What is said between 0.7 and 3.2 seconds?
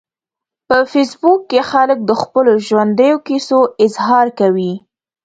فېسبوک کې خلک د خپلو ژوندیو